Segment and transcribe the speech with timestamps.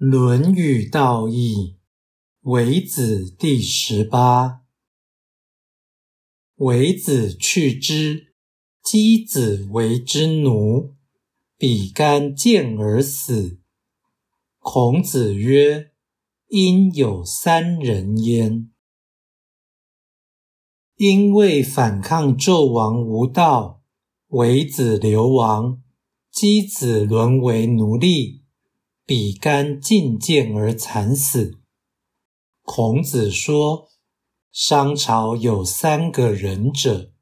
[0.02, 1.76] 《论语》道义，
[2.40, 4.62] 为子第十八。
[6.54, 8.32] 为子去之，
[8.82, 10.94] 箕子为之奴。
[11.58, 13.60] 比干见而死。
[14.58, 15.90] 孔子曰
[16.48, 18.70] ：“因有三人焉。
[20.96, 23.82] 因为反抗纣王无道，
[24.28, 25.82] 为子流亡，
[26.32, 28.40] 箕子沦为奴隶。”
[29.10, 31.58] 比干进谏而惨死。
[32.62, 33.88] 孔子说
[34.54, 37.12] ：“商朝有三个仁者。”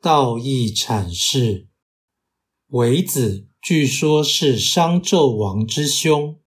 [0.00, 1.66] 道义阐释：
[2.68, 6.40] 为子据说是商纣王之兄，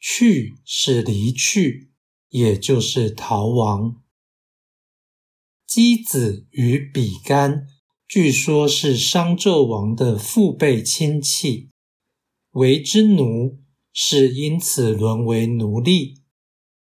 [0.00, 1.92] 去是离去，
[2.30, 4.02] 也就是逃亡。
[5.68, 7.66] 箕子与比干
[8.08, 11.71] 据说是商纣王的父辈亲戚。
[12.52, 13.60] 为之奴，
[13.92, 16.22] 是因此沦为奴隶；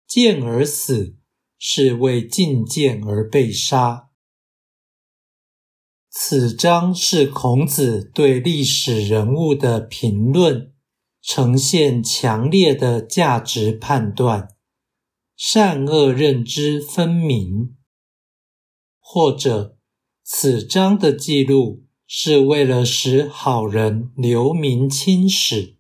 [0.08, 1.18] 见而死，
[1.58, 4.10] 是为进谏而被杀。
[6.10, 10.74] 此章是孔子对历史人物的评论，
[11.22, 14.56] 呈现强烈的价值判断，
[15.36, 17.76] 善恶认知分明。
[19.00, 19.78] 或者，
[20.24, 21.87] 此章的记录。
[22.10, 25.76] 是为了使好人留名青史，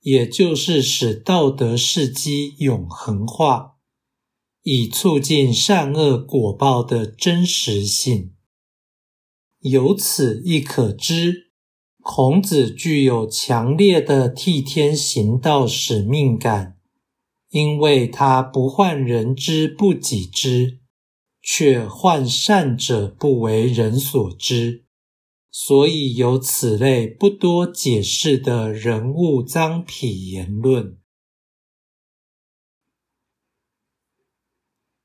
[0.00, 3.76] 也就是使道德事迹永恒化，
[4.64, 8.34] 以促进善恶果报的真实性。
[9.60, 11.52] 由此亦可知，
[12.02, 16.76] 孔子具有强烈的替天行道使命感，
[17.50, 20.80] 因为他不患人之不己知，
[21.40, 24.86] 却患善者不为人所知。
[25.50, 30.98] 所以有此类不多解释的人物脏痞言论。